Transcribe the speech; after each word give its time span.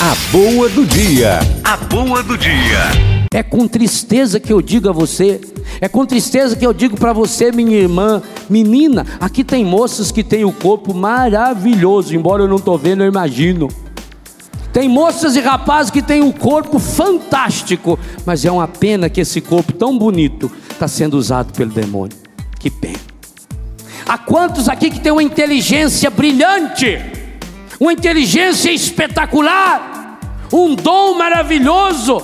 A 0.00 0.14
boa 0.30 0.68
do 0.68 0.86
dia. 0.86 1.40
A 1.64 1.76
boa 1.76 2.22
do 2.22 2.38
dia. 2.38 2.78
É 3.32 3.42
com 3.42 3.66
tristeza 3.66 4.38
que 4.38 4.52
eu 4.52 4.62
digo 4.62 4.88
a 4.88 4.92
você, 4.92 5.40
é 5.80 5.88
com 5.88 6.06
tristeza 6.06 6.54
que 6.54 6.64
eu 6.64 6.72
digo 6.72 6.96
para 6.96 7.12
você, 7.12 7.50
minha 7.50 7.76
irmã, 7.76 8.22
menina, 8.48 9.04
aqui 9.18 9.42
tem 9.42 9.64
moças 9.64 10.12
que 10.12 10.22
têm 10.22 10.44
o 10.44 10.52
corpo 10.52 10.94
maravilhoso, 10.94 12.14
embora 12.14 12.44
eu 12.44 12.48
não 12.48 12.58
estou 12.58 12.78
vendo, 12.78 13.02
eu 13.02 13.08
imagino. 13.08 13.66
Tem 14.72 14.88
moças 14.88 15.34
e 15.34 15.40
rapazes 15.40 15.90
que 15.90 16.00
têm 16.00 16.22
o 16.22 16.32
corpo 16.32 16.78
fantástico, 16.78 17.98
mas 18.24 18.44
é 18.44 18.52
uma 18.52 18.68
pena 18.68 19.10
que 19.10 19.22
esse 19.22 19.40
corpo 19.40 19.72
tão 19.72 19.98
bonito 19.98 20.48
está 20.70 20.86
sendo 20.86 21.14
usado 21.14 21.52
pelo 21.54 21.72
demônio. 21.72 22.16
Que 22.60 22.70
pena. 22.70 23.00
Há 24.06 24.16
quantos 24.16 24.68
aqui 24.68 24.92
que 24.92 25.00
têm 25.00 25.10
uma 25.10 25.24
inteligência 25.24 26.08
brilhante? 26.08 27.17
Uma 27.80 27.92
inteligência 27.92 28.70
espetacular, 28.72 30.18
um 30.52 30.74
dom 30.74 31.14
maravilhoso, 31.14 32.20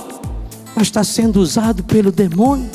mas 0.75 0.87
está 0.87 1.03
sendo 1.03 1.39
usado 1.39 1.83
pelo 1.83 2.11
demônio. 2.11 2.69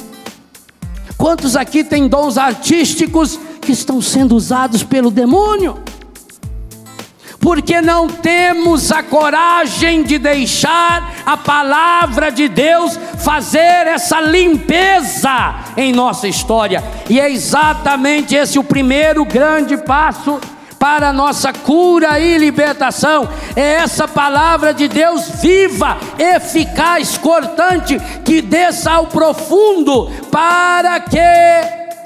Quantos 1.16 1.56
aqui 1.56 1.84
têm 1.84 2.08
dons 2.08 2.38
artísticos 2.38 3.38
que 3.60 3.72
estão 3.72 4.00
sendo 4.00 4.34
usados 4.34 4.82
pelo 4.82 5.10
demônio? 5.10 5.78
Porque 7.38 7.80
não 7.80 8.06
temos 8.06 8.90
a 8.90 9.02
coragem 9.02 10.02
de 10.02 10.18
deixar 10.18 11.22
a 11.26 11.36
palavra 11.36 12.30
de 12.30 12.48
Deus 12.48 12.98
fazer 13.22 13.86
essa 13.86 14.20
limpeza 14.20 15.56
em 15.76 15.92
nossa 15.92 16.26
história, 16.26 16.82
e 17.08 17.20
é 17.20 17.30
exatamente 17.30 18.34
esse 18.34 18.58
o 18.58 18.64
primeiro 18.64 19.24
grande 19.24 19.76
passo 19.76 20.40
para 20.80 21.12
nossa 21.12 21.52
cura 21.52 22.18
e 22.18 22.38
libertação. 22.38 23.28
É 23.54 23.74
essa 23.74 24.08
palavra 24.08 24.72
de 24.72 24.88
Deus 24.88 25.28
viva, 25.42 25.98
eficaz, 26.18 27.18
cortante, 27.18 28.00
que 28.24 28.40
desça 28.40 28.92
ao 28.92 29.06
profundo, 29.06 30.10
para 30.30 30.98
que, 31.00 31.18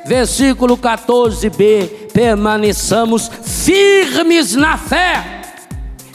versículo 0.05 0.77
14b, 0.77 2.11
permaneçamos 2.13 3.31
firmes 3.45 4.57
na 4.57 4.77
fé. 4.77 5.43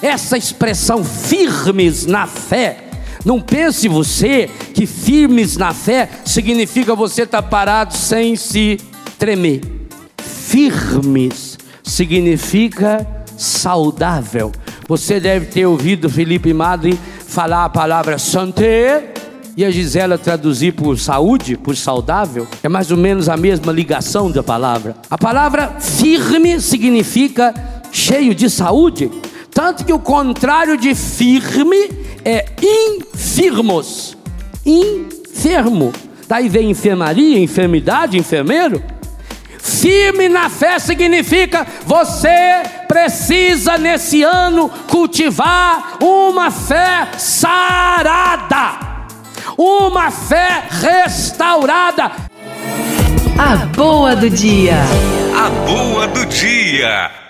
Essa 0.01 0.37
expressão 0.37 1.01
firmes 1.01 2.05
na 2.05 2.27
fé. 2.27 2.89
Não 3.23 3.39
pense 3.39 3.87
você 3.87 4.49
que 4.73 4.85
firmes 4.85 5.55
na 5.55 5.73
fé 5.73 6.09
significa 6.25 6.93
você 6.93 7.21
estar 7.21 7.41
tá 7.41 7.47
parado 7.47 7.95
sem 7.95 8.35
se 8.35 8.77
tremer. 9.17 9.61
Firmes 10.21 11.48
significa 11.89 13.05
saudável. 13.37 14.51
Você 14.87 15.19
deve 15.19 15.47
ter 15.47 15.65
ouvido 15.65 16.09
Felipe 16.09 16.53
Madre 16.53 16.97
falar 17.27 17.65
a 17.65 17.69
palavra 17.69 18.17
santé 18.17 19.13
e 19.55 19.65
a 19.65 19.71
Gisela 19.71 20.17
traduzir 20.17 20.73
por 20.73 20.97
saúde, 20.97 21.57
por 21.57 21.75
saudável. 21.75 22.47
É 22.63 22.69
mais 22.69 22.91
ou 22.91 22.97
menos 22.97 23.27
a 23.27 23.35
mesma 23.35 23.71
ligação 23.71 24.31
da 24.31 24.41
palavra. 24.41 24.95
A 25.09 25.17
palavra 25.17 25.75
firme 25.79 26.61
significa 26.61 27.53
cheio 27.91 28.33
de 28.33 28.49
saúde. 28.49 29.11
Tanto 29.51 29.83
que 29.83 29.91
o 29.91 29.99
contrário 29.99 30.77
de 30.77 30.95
firme 30.95 31.89
é 32.23 32.45
infirmos. 32.61 34.15
Enfermo. 34.65 35.91
Daí 36.27 36.47
vem 36.47 36.69
enfermaria, 36.69 37.39
enfermidade, 37.39 38.17
enfermeiro. 38.17 38.81
Firme 39.61 40.29
na 40.29 40.49
fé 40.49 40.79
significa 40.79 41.67
você 41.85 42.63
precisa 42.87 43.77
nesse 43.77 44.23
ano 44.23 44.69
cultivar 44.87 45.97
uma 46.01 46.49
fé 46.49 47.09
sarada, 47.17 48.79
uma 49.57 50.09
fé 50.09 50.63
restaurada. 50.69 52.11
A 53.37 53.55
boa 53.75 54.15
do 54.15 54.29
dia. 54.29 54.77
A 55.35 55.49
boa 55.65 56.07
do 56.07 56.25
dia. 56.25 57.28